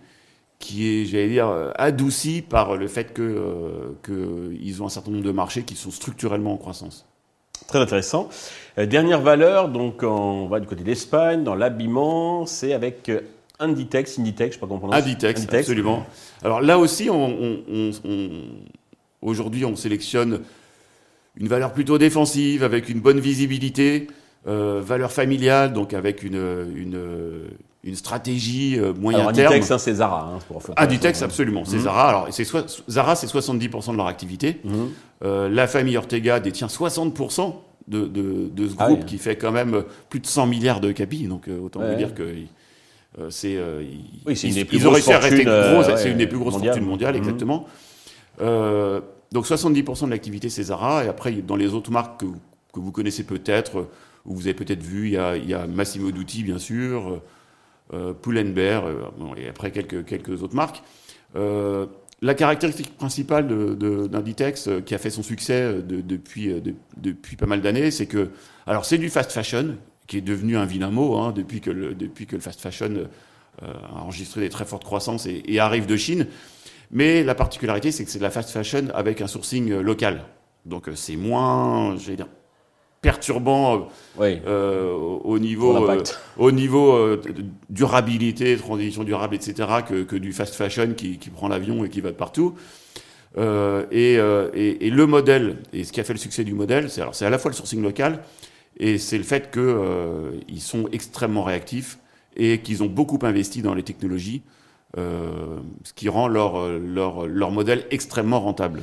qui 0.58 0.88
est 0.88 1.04
j'allais 1.04 1.28
dire, 1.28 1.72
adoucie 1.76 2.42
par 2.42 2.76
le 2.76 2.88
fait 2.88 3.14
qu'ils 3.14 3.24
euh, 3.24 3.96
que 4.02 4.52
ils 4.60 4.82
ont 4.82 4.86
un 4.86 4.90
certain 4.90 5.10
nombre 5.10 5.24
de 5.24 5.30
marchés 5.30 5.62
qui 5.62 5.76
sont 5.76 5.90
structurellement 5.90 6.54
en 6.54 6.56
croissance. 6.56 7.06
Très 7.68 7.78
intéressant. 7.78 8.28
Euh, 8.78 8.86
dernière 8.86 9.20
valeur, 9.20 9.68
donc 9.68 10.02
on 10.02 10.46
va 10.46 10.60
du 10.60 10.66
côté 10.66 10.82
d'Espagne, 10.82 11.44
dans 11.44 11.54
l'habillement, 11.54 12.46
c'est 12.46 12.72
avec 12.72 13.08
euh, 13.08 13.20
Inditex, 13.58 14.18
Inditex, 14.18 14.50
je 14.50 14.54
sais 14.54 14.60
pas 14.60 14.66
comment 14.66 14.76
on 14.76 14.88
prononce. 14.88 14.96
Inditex, 14.96 15.46
absolument. 15.52 16.06
Alors 16.42 16.60
là 16.60 16.78
aussi, 16.78 17.08
on, 17.10 17.58
aujourd'hui, 19.22 19.64
on 19.64 19.76
sélectionne 19.76 20.40
une 21.36 21.48
valeur 21.48 21.72
plutôt 21.72 21.98
défensive, 21.98 22.64
avec 22.64 22.88
une 22.88 23.00
bonne 23.00 23.20
visibilité, 23.20 24.08
valeur 24.44 25.12
familiale, 25.12 25.72
donc 25.72 25.94
avec 25.94 26.22
une, 26.22 26.72
une, 26.74 27.48
une 27.84 27.94
stratégie 27.94 28.78
euh, 28.78 28.92
moyen 28.94 29.20
alors, 29.20 29.32
terme. 29.32 29.52
Inditex, 29.52 29.70
hein, 29.70 29.78
c'est 29.78 29.94
Zara. 29.94 30.32
Hein, 30.34 30.38
pour 30.48 30.62
Inditex, 30.76 31.22
absolument. 31.22 31.64
C'est 31.64 31.76
mhm. 31.76 31.82
Zara. 31.82 32.08
Alors, 32.08 32.28
c'est 32.30 32.46
Zara, 32.88 33.14
c'est 33.14 33.26
70% 33.26 33.92
de 33.92 33.96
leur 33.96 34.06
activité. 34.06 34.60
Mhm. 34.64 34.88
euh, 35.24 35.48
la 35.48 35.66
famille 35.66 35.96
Ortega 35.96 36.40
détient 36.40 36.66
60% 36.66 37.54
de, 37.88 38.06
de, 38.06 38.48
de, 38.48 38.68
ce 38.68 38.74
ah 38.78 38.86
groupe 38.86 39.04
qui 39.04 39.18
fait 39.18 39.36
quand 39.36 39.52
même 39.52 39.84
plus 40.08 40.20
de 40.20 40.26
100 40.26 40.46
milliards 40.46 40.80
de 40.80 40.92
capis. 40.92 41.24
Donc, 41.24 41.48
euh, 41.48 41.60
autant 41.60 41.80
vous 41.80 41.94
dire 41.94 42.14
que 42.14 42.22
euh, 42.22 43.30
c'est. 43.30 43.56
Euh, 43.56 43.82
oui, 44.26 44.36
c'est 44.36 44.48
une 44.48 44.54
des 44.54 44.64
plus 44.64 44.82
grosses 44.82 45.04
fortunes. 45.04 45.48
c'est 45.96 46.10
une 46.10 46.18
des 46.18 46.26
plus 46.26 46.38
grosses 46.38 46.62
fortunes 46.62 46.84
mondiales, 46.84 47.14
mhm. 47.14 47.22
exactement. 47.22 47.66
donc, 48.40 49.46
70% 49.46 50.06
de 50.06 50.10
l'activité, 50.10 50.48
c'est 50.48 50.64
Zara. 50.64 51.04
Et 51.04 51.08
après, 51.08 51.32
dans 51.32 51.56
les 51.56 51.74
autres 51.74 51.90
marques 51.90 52.20
que, 52.20 52.26
que 52.72 52.80
vous 52.80 52.92
connaissez 52.92 53.24
peut-être, 53.24 53.88
ou 54.24 54.34
vous 54.34 54.46
avez 54.46 54.54
peut-être 54.54 54.82
vu, 54.82 55.08
il 55.08 55.12
y 55.12 55.18
a, 55.18 55.36
il 55.36 55.48
y 55.48 55.54
a 55.54 55.66
Massimo 55.66 56.10
Dutti, 56.10 56.42
bien 56.42 56.58
sûr 56.58 57.20
Pull&Bear, 57.90 58.86
euh, 58.86 59.34
et 59.36 59.48
après 59.48 59.70
quelques, 59.70 60.04
quelques 60.04 60.42
autres 60.42 60.54
marques. 60.54 60.82
Euh, 61.36 61.86
la 62.22 62.34
caractéristique 62.34 62.96
principale 62.96 63.46
d'Inditex, 64.08 64.68
de, 64.68 64.80
qui 64.80 64.94
a 64.94 64.98
fait 64.98 65.10
son 65.10 65.22
succès 65.22 65.82
depuis, 65.82 66.50
depuis 66.96 67.36
pas 67.36 67.44
mal 67.44 67.60
d'années, 67.60 67.90
c'est 67.90 68.06
que, 68.06 68.30
alors 68.66 68.86
c'est 68.86 68.96
du 68.96 69.10
fast 69.10 69.30
fashion, 69.30 69.76
qui 70.06 70.18
est 70.18 70.22
devenu 70.22 70.56
un 70.56 70.64
vilain 70.64 70.90
mot 70.90 71.16
hein, 71.18 71.32
depuis, 71.32 71.60
que 71.60 71.70
le, 71.70 71.94
depuis 71.94 72.26
que 72.26 72.36
le 72.36 72.40
fast 72.40 72.60
fashion 72.60 73.08
a 73.60 74.00
enregistré 74.00 74.40
des 74.40 74.48
très 74.48 74.64
fortes 74.64 74.84
croissances 74.84 75.26
et, 75.26 75.58
arrive 75.58 75.84
de 75.84 75.96
Chine. 75.96 76.26
Mais 76.90 77.24
la 77.24 77.34
particularité, 77.34 77.92
c'est 77.92 78.06
que 78.06 78.10
c'est 78.10 78.18
de 78.18 78.24
la 78.24 78.30
fast 78.30 78.48
fashion 78.48 78.88
avec 78.94 79.20
un 79.20 79.26
sourcing 79.26 79.80
local. 79.80 80.24
Donc 80.64 80.88
c'est 80.94 81.16
moins, 81.16 81.96
j'allais 81.98 82.16
dire, 82.16 82.28
perturbant 83.04 83.88
euh, 84.18 84.36
euh, 84.46 84.92
au 84.92 85.38
niveau, 85.38 85.76
euh, 85.76 86.02
au 86.38 86.50
niveau 86.50 87.16
durabilité, 87.68 88.56
transition 88.56 89.04
durable, 89.04 89.34
etc., 89.34 89.68
que, 89.86 90.16
du 90.16 90.32
fast 90.32 90.54
fashion 90.54 90.94
qui, 90.94 91.18
prend 91.32 91.48
l'avion 91.48 91.84
et 91.84 91.90
qui 91.90 92.00
va 92.00 92.10
de 92.10 92.16
partout. 92.16 92.54
Et, 93.36 94.16
le 94.16 95.04
modèle, 95.04 95.58
et 95.74 95.84
ce 95.84 95.92
qui 95.92 96.00
a 96.00 96.04
fait 96.04 96.14
le 96.14 96.18
succès 96.18 96.44
du 96.44 96.54
modèle, 96.54 96.88
c'est 96.88 97.02
alors 97.02 97.14
c'est 97.14 97.26
à 97.26 97.30
la 97.30 97.38
fois 97.38 97.50
le 97.50 97.56
sourcing 97.56 97.82
local 97.82 98.20
et 98.78 98.96
c'est 98.96 99.18
le 99.18 99.24
fait 99.24 99.52
qu'ils 99.52 100.62
sont 100.62 100.88
extrêmement 100.90 101.44
réactifs 101.44 101.98
et 102.36 102.58
qu'ils 102.62 102.82
ont 102.82 102.86
beaucoup 102.86 103.18
investi 103.22 103.60
dans 103.60 103.74
les 103.74 103.82
technologies, 103.82 104.42
ce 104.96 105.92
qui 105.94 106.08
rend 106.08 106.26
leur, 106.26 106.68
leur, 106.78 107.26
leur 107.26 107.50
modèle 107.50 107.84
extrêmement 107.90 108.40
rentable. 108.40 108.82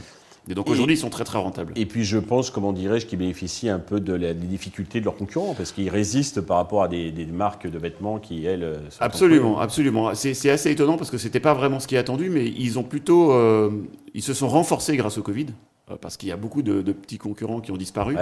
Et 0.50 0.56
donc 0.56 0.70
aujourd'hui, 0.70 0.96
ils 0.96 1.00
sont 1.00 1.10
très 1.10 1.24
très 1.24 1.38
rentables. 1.38 1.72
Et 1.76 1.86
puis 1.86 2.04
je 2.04 2.18
pense, 2.18 2.50
comment 2.50 2.74
dirais-je, 2.74 3.06
qu'ils 3.06 3.20
bénéficient 3.20 3.70
un 3.70 3.80
peu 3.80 4.00
de 4.00 4.14
la, 4.14 4.34
des 4.34 4.48
difficultés 4.48 5.00
de 5.00 5.06
leurs 5.06 5.16
concurrents, 5.16 5.54
parce 5.54 5.72
qu'ils 5.72 5.90
résistent 5.90 6.42
par 6.42 6.58
rapport 6.58 6.84
à 6.84 6.88
des, 6.88 7.12
marques 7.32 7.70
de 7.70 7.78
vêtements 7.78 8.18
qui, 8.18 8.46
elles, 8.46 8.80
sont 8.90 9.02
Absolument, 9.02 9.60
absolument. 9.60 10.16
C'est 10.16 10.50
assez 10.50 10.72
étonnant 10.72 10.98
parce 10.98 11.12
que 11.12 11.18
c'était 11.18 11.40
pas 11.40 11.54
vraiment 11.54 11.80
ce 11.80 11.88
qui 11.88 11.96
est 11.96 12.00
attendu, 12.00 12.30
mais 12.30 12.48
ils 12.48 12.80
ont 12.80 12.84
plutôt, 12.84 13.34
euh, 13.34 13.70
ils 14.14 14.24
se 14.24 14.34
sont 14.34 14.48
renforcés 14.48 14.98
grâce 14.98 15.18
au 15.20 15.24
Covid, 15.24 15.48
euh, 15.92 15.96
parce 16.02 16.18
qu'il 16.18 16.30
y 16.30 16.32
a 16.32 16.38
beaucoup 16.38 16.64
de, 16.64 16.82
petits 16.92 17.20
concurrents 17.20 17.62
qui 17.62 17.72
ont 17.72 17.78
disparu. 17.78 18.18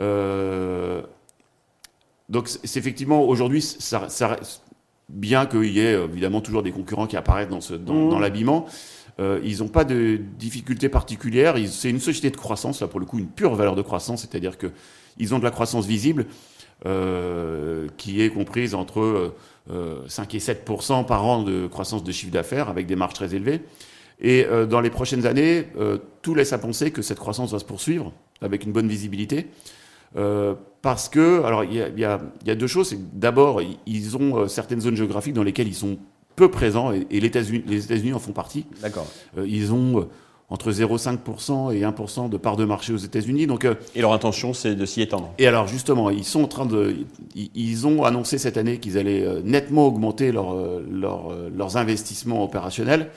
Euh, 0.00 1.02
donc 2.28 2.48
c'est 2.48 2.78
effectivement 2.78 3.22
aujourd'hui, 3.22 3.60
ça, 3.60 4.08
bien 5.10 5.46
qu'il 5.46 5.70
y 5.70 5.80
ait 5.80 6.02
évidemment 6.02 6.40
toujours 6.40 6.62
des 6.62 6.72
concurrents 6.72 7.06
qui 7.06 7.16
apparaissent 7.16 7.48
dans, 7.48 7.60
ce, 7.60 7.74
dans, 7.74 7.94
Mmh. 7.94 8.10
dans 8.10 8.18
l'habillement, 8.18 8.66
euh, 9.18 9.40
ils 9.44 9.58
n'ont 9.58 9.68
pas 9.68 9.84
de 9.84 10.20
difficultés 10.38 10.88
particulières. 10.88 11.56
C'est 11.68 11.90
une 11.90 12.00
société 12.00 12.30
de 12.30 12.36
croissance, 12.36 12.80
là 12.80 12.88
pour 12.88 13.00
le 13.00 13.06
coup, 13.06 13.18
une 13.18 13.28
pure 13.28 13.54
valeur 13.54 13.74
de 13.74 13.82
croissance, 13.82 14.22
c'est-à-dire 14.22 14.58
que 14.58 14.70
ils 15.18 15.34
ont 15.34 15.38
de 15.38 15.44
la 15.44 15.50
croissance 15.50 15.86
visible 15.86 16.26
euh, 16.84 17.88
qui 17.96 18.20
est 18.20 18.28
comprise 18.28 18.74
entre 18.74 19.00
euh, 19.00 19.34
euh, 19.70 20.02
5 20.08 20.34
et 20.34 20.38
7% 20.38 21.06
par 21.06 21.24
an 21.24 21.42
de 21.42 21.66
croissance 21.66 22.04
de 22.04 22.12
chiffre 22.12 22.30
d'affaires 22.30 22.68
avec 22.68 22.86
des 22.86 22.96
marges 22.96 23.14
très 23.14 23.34
élevées. 23.34 23.62
Et 24.20 24.46
dans 24.70 24.80
les 24.80 24.88
prochaines 24.88 25.26
années, 25.26 25.66
tout 26.22 26.34
laisse 26.34 26.54
à 26.54 26.58
penser 26.58 26.90
que 26.90 27.02
cette 27.02 27.18
croissance 27.18 27.52
va 27.52 27.58
se 27.58 27.66
poursuivre 27.66 28.14
avec 28.40 28.64
une 28.64 28.72
bonne 28.72 28.88
visibilité. 28.88 29.48
Parce 30.80 31.10
que, 31.10 31.42
alors 31.42 31.64
il 31.64 31.74
y 31.74 32.04
a, 32.04 32.54
deux 32.54 32.66
choses. 32.66 32.96
D'abord, 33.12 33.60
ils- 33.84 34.16
ont 34.16 34.48
certaines 34.48 34.80
zones 34.80 34.96
géographiques 34.96 35.34
dans 35.34 35.42
lesquelles 35.42 35.68
ils 35.68 35.74
sont 35.74 35.98
peu 36.36 36.50
présents 36.50 36.92
et, 36.92 37.06
et 37.10 37.18
les 37.20 37.26
États-Unis 37.26 37.64
les 37.66 37.84
États-Unis 37.84 38.12
en 38.12 38.18
font 38.18 38.32
partie. 38.32 38.66
D'accord. 38.82 39.06
Euh, 39.38 39.46
ils 39.48 39.72
ont 39.72 40.00
euh, 40.00 40.04
entre 40.48 40.70
0,5% 40.70 41.74
et 41.74 41.80
1% 41.82 42.28
de 42.28 42.36
part 42.36 42.56
de 42.56 42.64
marché 42.64 42.92
aux 42.92 42.96
États-Unis. 42.98 43.48
Donc, 43.48 43.64
euh, 43.64 43.74
Et 43.96 44.00
leur 44.00 44.12
intention, 44.12 44.54
c'est 44.54 44.76
de 44.76 44.86
s'y 44.86 45.02
étendre. 45.02 45.32
et 45.38 45.46
alors 45.48 45.66
justement, 45.66 46.08
ils 46.10 46.22
sont 46.24 46.44
en 46.44 46.48
train 46.48 46.66
de, 46.66 46.94
ils, 47.34 47.86
ont 47.86 48.04
annoncé 48.04 48.38
cette 48.38 48.56
année 48.56 48.78
qu'ils 48.78 48.96
allaient 48.96 49.26
nettement 49.42 49.86
augmenter 49.88 50.30
leur, 50.30 50.54
leur, 50.88 51.34
leurs 51.52 51.76
investissements 51.76 52.44
opérationnels 52.44 53.10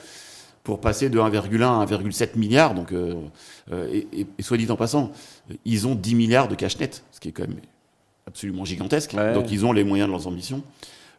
pour 0.64 0.80
passer 0.80 1.08
de 1.08 1.18
1,1 1.20 1.62
à 1.62 1.84
1,7 1.86 2.36
milliard. 2.36 2.74
Donc, 2.74 2.90
euh, 2.92 3.14
et, 3.92 4.06
et- 4.12 4.26
et 4.38 4.42
soit 4.42 4.56
dit 4.56 4.68
en 4.70 4.76
passant, 4.76 5.12
ils 5.64 5.86
ont 5.86 5.94
10 5.94 6.14
milliards 6.16 6.48
de 6.48 6.54
cash 6.56 6.78
net, 6.80 7.04
ce 7.12 7.20
qui 7.20 7.28
est 7.28 7.32
quand 7.32 7.46
même 7.46 7.60
absolument 8.26 8.64
gigantesque. 8.64 9.14
Ouais. 9.16 9.34
Donc 9.34 9.50
ils 9.52 9.64
ont 9.64 9.72
les 9.72 9.84
moyens 9.84 10.08
de 10.08 10.12
leurs 10.12 10.26
ambitions. 10.26 10.62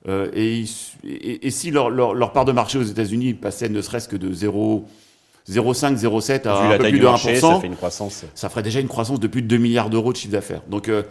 Euh, 0.08 0.30
et, 0.34 0.58
ils- 0.60 0.70
et- 1.04 1.48
et 1.48 1.52
si 1.52 1.70
leur, 1.72 1.90
leur, 1.90 2.14
leur 2.16 2.32
part 2.34 2.46
de 2.46 2.52
marché 2.52 2.78
aux 2.80 2.84
États-Unis 2.84 3.34
passait 3.36 3.70
ne 3.70 3.82
serait-ce 3.82 4.08
que 4.08 4.16
de 4.16 4.34
0 4.34 4.86
0,5, 5.50 5.96
0,7 5.98 6.48
à 6.48 6.60
Vu 6.62 6.66
un 6.66 6.70
la 6.70 6.78
peu 6.78 6.84
taille 6.84 6.92
plus 6.94 7.00
de 7.00 7.06
1%, 7.06 7.10
marché, 7.12 7.36
ça 7.36 7.60
fait 7.60 7.68
une 7.68 7.76
croissance. 7.76 8.26
ça 8.36 8.50
ferait 8.50 8.64
déjà 8.64 8.80
une 8.80 8.88
croissance 8.88 9.20
de 9.20 9.28
plus 9.28 9.42
de 9.42 9.48
2 9.48 9.58
milliards 9.58 9.90
d'euros 9.90 10.12
de 10.12 10.18
chiffre 10.18 10.32
d'affaires. 10.32 10.62
Donc, 10.70 10.88
euh, 10.88 11.04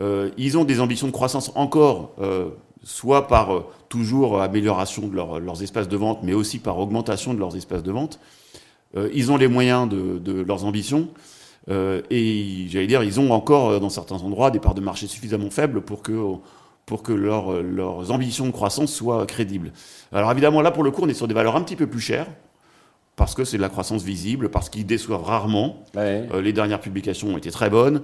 euh, 0.00 0.30
ils 0.36 0.56
ont 0.58 0.64
des 0.64 0.80
ambitions 0.80 1.06
de 1.06 1.12
croissance 1.12 1.50
encore, 1.54 2.14
euh, 2.20 2.50
soit 2.84 3.26
par 3.28 3.54
euh, 3.54 3.66
toujours 3.88 4.40
amélioration 4.42 5.08
de 5.08 5.16
leur- 5.16 5.40
leurs 5.40 5.62
espaces 5.62 5.88
de 5.88 5.96
vente, 5.96 6.20
mais 6.22 6.34
aussi 6.34 6.58
par 6.58 6.78
augmentation 6.78 7.32
de 7.34 7.38
leurs 7.38 7.56
espaces 7.56 7.82
de 7.82 7.90
vente. 7.92 8.20
Ils 9.14 9.30
ont 9.30 9.36
les 9.36 9.48
moyens 9.48 9.86
de, 9.88 10.18
de 10.18 10.40
leurs 10.42 10.64
ambitions. 10.64 11.08
Et 12.10 12.66
j'allais 12.70 12.86
dire, 12.86 13.02
ils 13.02 13.20
ont 13.20 13.32
encore, 13.32 13.78
dans 13.80 13.90
certains 13.90 14.16
endroits, 14.16 14.50
des 14.50 14.58
parts 14.60 14.74
de 14.74 14.80
marché 14.80 15.06
suffisamment 15.06 15.50
faibles 15.50 15.82
pour 15.82 16.02
que, 16.02 16.12
pour 16.88 17.02
que 17.02 17.12
leur- 17.12 17.52
euh, 17.52 17.62
leurs 17.62 18.10
ambitions 18.10 18.46
de 18.46 18.50
croissance 18.50 18.92
soient 18.92 19.26
crédibles. 19.26 19.70
Alors 20.10 20.32
évidemment, 20.32 20.62
là, 20.62 20.70
pour 20.70 20.82
le 20.82 20.90
coup, 20.90 21.02
on 21.04 21.08
est 21.08 21.14
sur 21.14 21.28
des 21.28 21.34
valeurs 21.34 21.54
un 21.54 21.62
petit 21.62 21.76
peu 21.76 21.86
plus 21.86 22.00
chères, 22.00 22.26
parce 23.14 23.34
que 23.34 23.44
c'est 23.44 23.58
de 23.58 23.62
la 23.62 23.68
croissance 23.68 24.02
visible, 24.02 24.48
parce 24.48 24.68
qu'ils 24.70 24.86
déçoivent 24.86 25.22
rarement. 25.24 25.84
Ouais. 25.94 26.26
Euh, 26.32 26.40
les 26.40 26.52
dernières 26.52 26.80
publications 26.80 27.28
ont 27.34 27.38
été 27.38 27.50
très 27.50 27.68
bonnes. 27.70 28.02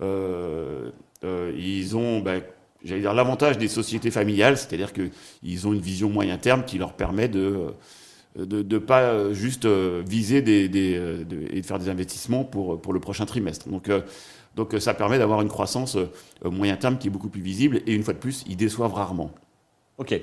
Euh, 0.00 0.90
euh, 1.24 1.52
ils 1.56 1.96
ont, 1.96 2.20
ben, 2.20 2.42
j'allais 2.84 3.02
dire, 3.02 3.12
l'avantage 3.14 3.58
des 3.58 3.68
sociétés 3.68 4.10
familiales, 4.10 4.56
c'est-à-dire 4.56 4.92
qu'ils 4.92 5.66
ont 5.68 5.72
une 5.72 5.80
vision 5.80 6.08
moyen 6.08 6.38
terme 6.38 6.64
qui 6.64 6.78
leur 6.78 6.94
permet 6.94 7.28
de 7.28 7.74
de 8.34 8.62
ne 8.62 8.78
pas 8.78 9.30
juste 9.34 9.66
viser 9.66 10.40
des, 10.40 10.66
des, 10.66 10.94
de- 10.98 11.44
et 11.52 11.60
de 11.60 11.66
faire 11.66 11.78
des 11.78 11.90
investissements 11.90 12.44
pour, 12.44 12.80
pour 12.80 12.94
le 12.94 12.98
prochain 12.98 13.26
trimestre. 13.26 13.68
Donc, 13.68 13.90
donc 14.56 14.74
euh, 14.74 14.80
ça 14.80 14.94
permet 14.94 15.18
d'avoir 15.18 15.40
une 15.42 15.48
croissance 15.48 15.96
euh, 15.96 16.50
moyen 16.50 16.76
terme 16.76 16.98
qui 16.98 17.08
est 17.08 17.10
beaucoup 17.10 17.28
plus 17.28 17.42
visible 17.42 17.80
et 17.86 17.94
une 17.94 18.02
fois 18.02 18.14
de 18.14 18.18
plus, 18.18 18.44
ils 18.48 18.56
déçoivent 18.56 18.94
rarement. 18.94 19.30
Ok. 19.98 20.20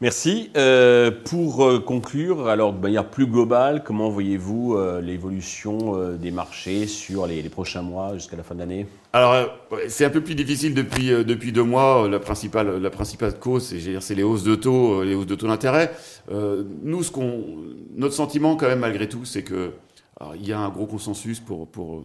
Merci. 0.00 0.50
Euh, 0.56 1.10
pour 1.24 1.64
euh, 1.64 1.80
conclure, 1.80 2.46
alors 2.46 2.72
de 2.72 2.78
manière 2.78 3.10
plus 3.10 3.26
globale, 3.26 3.82
comment 3.82 4.10
voyez-vous 4.10 4.76
euh, 4.76 5.00
l'évolution 5.00 5.96
euh, 5.96 6.16
des 6.16 6.30
marchés 6.30 6.86
sur 6.86 7.26
les, 7.26 7.42
les 7.42 7.48
prochains 7.48 7.82
mois 7.82 8.14
jusqu'à 8.14 8.36
la 8.36 8.44
fin 8.44 8.54
de 8.54 8.60
l'année? 8.60 8.86
Alors, 9.12 9.32
euh, 9.32 9.46
c'est 9.88 10.04
un 10.04 10.10
peu 10.10 10.20
plus 10.20 10.36
difficile 10.36 10.72
depuis, 10.72 11.10
euh, 11.10 11.24
depuis 11.24 11.50
deux 11.50 11.64
mois. 11.64 12.04
Euh, 12.04 12.08
La 12.08 12.20
principale, 12.20 12.80
la 12.80 12.90
principale 12.90 13.40
cause, 13.40 13.74
c'est, 14.00 14.14
les 14.14 14.22
hausses 14.22 14.44
de 14.44 14.54
taux, 14.54 15.00
euh, 15.00 15.04
les 15.04 15.16
hausses 15.16 15.26
de 15.26 15.34
taux 15.34 15.48
d'intérêt. 15.48 15.90
Euh, 16.30 16.62
nous, 16.84 17.02
ce 17.02 17.10
qu'on, 17.10 17.56
notre 17.96 18.14
sentiment, 18.14 18.54
quand 18.54 18.68
même, 18.68 18.80
malgré 18.80 19.08
tout, 19.08 19.24
c'est 19.24 19.42
que 19.42 19.72
alors, 20.20 20.36
il 20.36 20.46
y 20.46 20.52
a 20.52 20.60
un 20.60 20.68
gros 20.68 20.86
consensus 20.86 21.40
pour, 21.40 21.66
pour, 21.66 22.04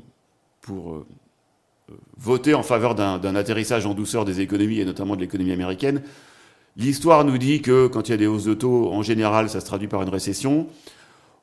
pour 0.62 0.94
euh, 0.94 0.96
euh, 0.96 1.06
voter 2.18 2.54
en 2.54 2.64
faveur 2.64 2.96
d'un, 2.96 3.36
atterrissage 3.36 3.86
en 3.86 3.94
douceur 3.94 4.26
des 4.26 4.40
économies 4.42 4.80
et 4.80 4.86
notamment 4.86 5.16
de 5.16 5.22
l'économie 5.22 5.52
américaine. 5.52 6.02
L'histoire 6.78 7.24
nous 7.26 7.38
dit 7.38 7.62
que 7.62 7.88
quand 7.88 8.08
il 8.08 8.12
y 8.12 8.14
a 8.16 8.18
des 8.18 8.28
hausses 8.28 8.46
de 8.46 8.54
taux, 8.54 8.90
en 8.92 9.02
général, 9.04 9.50
ça 9.50 9.60
se 9.60 9.66
traduit 9.66 9.88
par 9.88 10.02
une 10.02 10.10
récession. 10.10 10.68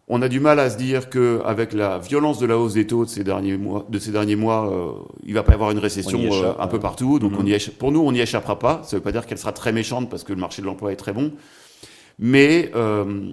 On 0.09 0.23
a 0.23 0.29
du 0.29 0.41
mal 0.41 0.59
à 0.59 0.71
se 0.71 0.77
dire 0.77 1.09
qu'avec 1.09 1.73
la 1.73 1.99
violence 1.99 2.41
de 2.41 2.47
la 2.47 2.59
hausse 2.59 2.73
des 2.75 2.85
taux 2.85 3.05
de 3.05 3.11
ces 3.11 3.23
derniers 3.23 3.57
mois, 3.57 3.87
de 3.89 3.99
ces 4.01 4.11
derniers 4.11 4.35
mois 4.35 4.69
euh, 4.69 4.91
il 5.25 5.35
va 5.35 5.45
pas 5.45 5.53
y 5.53 5.55
avoir 5.55 5.71
une 5.71 5.79
récession 5.79 6.19
échappe, 6.19 6.57
euh, 6.59 6.63
un 6.63 6.67
peu 6.67 6.81
partout. 6.81 7.21
Donc 7.21 7.31
Mhm. 7.33 7.39
on 7.43 7.47
y 7.47 7.53
écha- 7.53 7.71
pour 7.71 7.93
nous, 7.93 8.01
on 8.01 8.11
n'y 8.11 8.19
échappera 8.21 8.59
pas. 8.59 8.81
Ça 8.83 8.97
ne 8.97 8.99
veut 8.99 9.05
pas 9.05 9.13
dire 9.13 9.25
qu'elle 9.25 9.39
sera 9.39 9.53
très 9.53 9.71
méchante 9.73 10.11
parce 10.11 10.25
que 10.25 10.33
le 10.33 10.41
marché 10.41 10.63
de 10.63 10.67
l'emploi 10.67 10.91
est 10.93 10.97
très 10.97 11.13
bon. 11.13 11.31
Mais 12.19 12.73
euh, 12.75 13.31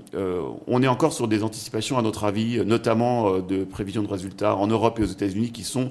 on 0.68 0.84
est 0.84 0.88
encore 0.88 1.14
sur 1.14 1.28
des 1.28 1.42
anticipations, 1.44 1.98
à 1.98 2.04
notre 2.04 2.26
avis, 2.26 2.64
notamment 2.64 3.40
de 3.40 3.64
prévisions 3.64 4.04
de 4.04 4.08
résultats 4.08 4.56
en 4.56 4.68
Europe 4.68 5.00
et 5.00 5.04
aux 5.04 5.08
États-Unis, 5.08 5.52
qui 5.52 5.64
sont 5.64 5.90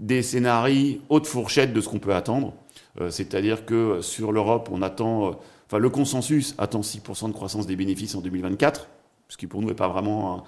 des 0.00 0.22
scénarios 0.22 0.98
haute 1.08 1.26
fourchette 1.26 1.72
de 1.72 1.80
ce 1.80 1.88
qu'on 1.88 1.98
peut 2.00 2.14
attendre. 2.14 2.54
Euh, 3.00 3.10
C'est-à-dire 3.10 3.64
que 3.66 4.00
sur 4.00 4.32
l'Europe, 4.32 4.68
on 4.72 4.82
attend, 4.82 5.28
euh, 5.28 5.30
enfin 5.66 5.78
le 5.78 5.90
consensus 5.90 6.54
attend 6.58 6.80
6% 6.82 7.28
de 7.28 7.32
croissance 7.32 7.66
des 7.66 7.76
bénéfices 7.76 8.14
en 8.16 8.20
2024, 8.20 8.88
ce 9.28 9.36
qui 9.36 9.46
pour 9.46 9.60
nous 9.60 9.68
n'est 9.68 9.74
pas 9.74 9.88
vraiment 9.88 10.44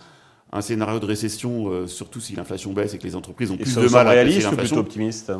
un, 0.52 0.58
un 0.58 0.60
scénario 0.62 0.98
de 0.98 1.06
récession, 1.06 1.68
euh, 1.70 1.86
surtout 1.86 2.20
si 2.20 2.34
l'inflation 2.34 2.72
baisse 2.72 2.94
et 2.94 2.98
que 2.98 3.04
les 3.04 3.14
entreprises 3.14 3.50
ont 3.50 3.54
Et 3.54 3.58
plus 3.58 3.70
ça 3.70 3.80
de 3.82 3.88
mal 3.88 4.08
à 4.08 4.10
réaliste 4.10 4.38
ou 4.38 4.40
plutôt 4.40 4.56
l'inflation. 4.56 4.78
optimiste? 4.78 5.32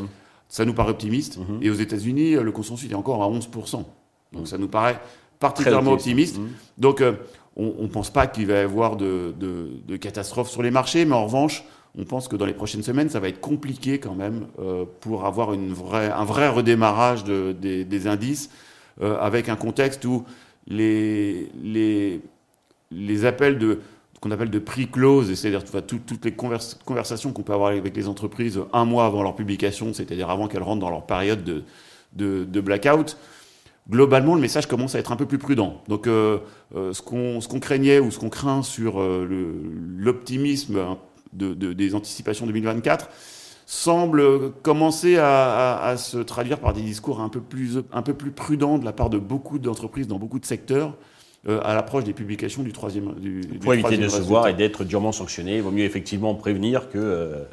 Ça 0.49 0.64
nous 0.66 0.75
paraît 0.75 0.90
optimiste. 0.90 1.38
Mhm. 1.38 1.59
Et 1.62 1.71
aux 1.71 1.75
États-Unis, 1.75 2.33
le 2.35 2.52
consensus 2.52 2.90
est 2.90 2.95
encore 2.95 3.23
à 3.23 3.26
11%. 3.28 3.85
Donc 4.33 4.42
Mhm. 4.42 4.47
ça 4.47 4.59
nous 4.59 4.69
paraît 4.69 5.00
particulièrement 5.40 5.92
optimiste. 5.92 6.38
Mhm. 6.38 6.49
Donc, 6.78 7.00
euh, 7.00 7.14
on 7.57 7.83
ne 7.83 7.88
pense 7.88 8.11
pas 8.11 8.26
qu'il 8.26 8.47
va 8.47 8.54
y 8.54 8.59
avoir 8.59 8.97
de, 8.97 9.35
de, 9.38 9.71
de 9.87 9.97
catastrophes 9.97 10.49
sur 10.50 10.62
les 10.62 10.71
marchés, 10.71 11.04
mais 11.04 11.14
en 11.14 11.25
revanche, 11.25 11.64
on 11.99 12.05
pense 12.05 12.27
que 12.29 12.37
dans 12.37 12.47
les 12.47 12.55
prochaines 12.55 12.83
semaines, 12.83 13.11
ça 13.11 13.21
va 13.21 13.29
être 13.29 13.41
compliqué 13.41 13.99
quand 13.99 14.15
même 14.15 14.47
euh, 14.59 14.85
pour 15.01 15.27
avoir 15.27 15.51
un 15.51 16.25
vrai 16.25 16.49
redémarrage 16.49 17.25
de- 17.25 17.53
des, 17.53 18.07
indices, 18.07 18.51
euh, 19.03 19.19
avec 19.19 19.49
un 19.49 19.57
contexte 19.57 20.05
où 20.05 20.25
les, 20.67 21.51
les, 21.63 22.21
les 22.91 23.25
appels 23.25 23.59
de 23.59 23.81
qu'on 24.21 24.31
appelle 24.31 24.51
de 24.51 24.61
prix 24.61 24.87
close, 24.87 25.35
c'est-à-dire 25.35 25.65
toutes 25.85 26.25
les 26.25 26.31
convers- 26.31 26.79
conversations 26.85 27.33
qu'on 27.33 27.43
peut 27.43 27.53
avoir 27.55 27.71
avec 27.71 27.97
les 27.97 28.07
entreprises 28.07 28.61
un 28.73 28.85
mois 28.85 29.05
avant 29.05 29.25
leur 29.25 29.35
publication, 29.35 29.93
c'est-à-dire 29.93 30.31
avant 30.31 30.47
qu'elles 30.47 30.63
rentrent 30.63 30.81
dans 30.81 30.91
leur 30.91 31.07
période 31.07 31.43
de, 31.43 31.65
de, 32.45 32.61
blackout, 32.61 33.19
globalement, 33.91 34.37
le 34.37 34.41
message 34.41 34.69
commence 34.69 34.95
à 34.95 35.01
être 35.01 35.11
un 35.11 35.17
peu 35.17 35.27
plus 35.27 35.39
prudent. 35.39 35.83
Donc, 35.89 36.07
euh, 36.07 36.39
ce 36.73 37.03
qu'on 37.03 37.59
craignait 37.59 37.99
ou 37.99 38.13
ce 38.13 38.21
qu'on 38.21 38.31
craint 38.31 38.63
sur 38.63 39.01
l'optimisme 39.01 40.79
hein, 40.79 40.99
de, 41.33 41.55
de- 41.55 41.73
des 41.73 41.95
anticipations 41.95 42.47
2024 42.47 43.09
semble 43.67 44.51
commencer 44.62 45.17
à, 45.17 45.27
à- 45.79 45.89
à 45.91 45.97
se 45.97 46.19
traduire 46.19 46.59
par 46.59 46.73
des 46.73 46.83
discours 46.83 47.21
un 47.21 47.29
peu, 47.29 47.41
plus, 47.41 47.79
un 47.93 48.03
peu 48.03 48.12
plus 48.15 48.31
prudents 48.33 48.79
de 48.79 48.85
la 48.85 48.93
part 48.93 49.09
de 49.11 49.19
beaucoup 49.19 49.59
d'entreprises 49.59 50.07
dans 50.09 50.19
beaucoup 50.19 50.39
de 50.39 50.45
secteurs 50.47 50.95
euh, 51.49 51.61
à 51.65 51.75
l'approche 51.75 52.05
des 52.05 52.12
publications 52.12 52.62
du 52.62 52.73
troisième 52.73 53.15
du, 53.15 53.41
du 53.41 53.59
Pour 53.59 53.73
éviter 53.75 53.97
de 53.97 54.09
se 54.09 54.17
voir 54.29 54.47
et 54.49 54.55
d'être 54.55 54.85
durement 54.85 55.12
sanctionné, 55.12 55.57
il 55.57 55.62
vaut 55.62 55.71
mieux 55.71 55.85
effectivement 55.85 56.35
prévenir 56.35 56.89
que. 56.91 56.99
euh, 56.99 57.45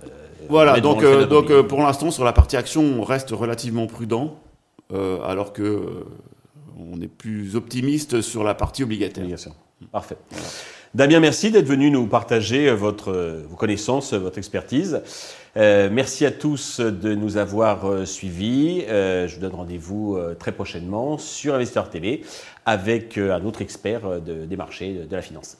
Voilà, 0.49 0.73
donc, 0.81 1.03
euh, 1.03 1.25
donc 1.27 1.51
pour 1.67 1.79
l'instant, 1.81 2.11
sur 2.11 2.23
la 2.23 2.33
partie 2.33 2.57
action, 2.57 2.81
on 2.83 3.03
reste 3.03 3.29
relativement 3.31 3.87
prudent, 3.87 4.39
alors 4.93 5.53
que 5.53 6.05
on 6.79 6.99
est 7.01 7.07
plus 7.07 7.55
optimiste 7.55 8.21
sur 8.21 8.43
la 8.43 8.53
partie 8.55 8.83
obligataire. 8.83 9.23
Obligation. 9.23 9.53
Parfait. 9.91 10.17
Damien, 10.95 11.19
merci 11.19 11.51
d'être 11.51 11.67
venu 11.67 11.91
nous 11.91 12.07
partager 12.07 12.71
votre, 12.71 13.11
euh, 13.11 13.43
vos 13.47 13.55
connaissances, 13.55 14.13
votre 14.13 14.37
expertise. 14.39 15.01
Euh, 15.55 15.89
merci 15.91 16.25
à 16.25 16.31
tous 16.31 16.79
de 16.79 17.13
nous 17.13 17.37
avoir 17.37 17.85
euh, 17.89 18.05
suivis. 18.05 18.83
Euh, 18.87 19.27
je 19.27 19.35
vous 19.35 19.41
donne 19.41 19.53
rendez-vous 19.55 20.15
euh, 20.15 20.33
très 20.33 20.51
prochainement 20.51 21.17
sur 21.19 21.53
Investeur 21.53 21.89
TV 21.91 22.23
avec 22.65 23.17
euh, 23.17 23.33
un 23.35 23.45
autre 23.45 23.61
expert 23.61 24.05
euh, 24.05 24.19
de- 24.19 24.45
des 24.45 24.57
marchés 24.57 25.05
de 25.09 25.15
la 25.15 25.21
finance. 25.21 25.57